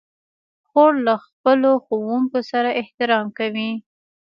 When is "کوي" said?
3.39-3.71